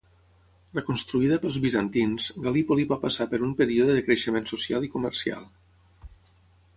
[0.77, 5.45] Reconstruïda pels bizantins, Gallipoli va passar per un període de creixement social i comercial.